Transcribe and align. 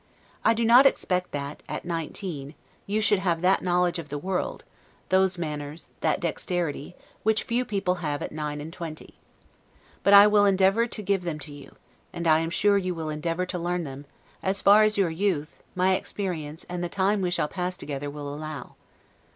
I 0.43 0.55
do 0.55 0.65
not 0.65 0.87
expect 0.87 1.29
that, 1.31 1.61
at 1.69 1.85
nineteen, 1.85 2.55
you 2.87 3.01
should 3.01 3.19
have 3.19 3.41
that 3.41 3.61
knowledge 3.61 3.99
of 3.99 4.09
the 4.09 4.17
world, 4.17 4.63
those 5.09 5.37
manners, 5.37 5.89
that 5.99 6.19
dexterity, 6.19 6.95
which 7.21 7.43
few 7.43 7.63
people 7.65 7.93
have 8.01 8.23
at 8.23 8.31
nine 8.31 8.59
and 8.61 8.73
twenty. 8.73 9.13
But 10.01 10.15
I 10.15 10.25
will 10.25 10.45
endeavor 10.45 10.87
to 10.87 11.03
give 11.03 11.21
them 11.21 11.37
you; 11.45 11.75
and 12.11 12.25
I 12.25 12.39
am 12.39 12.49
sure 12.49 12.79
you 12.79 12.95
will 12.95 13.09
endeavor 13.09 13.45
to 13.45 13.59
learn 13.59 13.83
them, 13.83 14.05
as 14.41 14.59
far 14.59 14.81
as 14.81 14.97
your 14.97 15.11
youth, 15.11 15.61
my 15.75 15.93
experience, 15.93 16.63
and 16.67 16.83
the 16.83 16.89
time 16.89 17.21
we 17.21 17.29
shall 17.29 17.47
pass 17.47 17.77
together, 17.77 18.09
will 18.09 18.33
allow. 18.33 18.73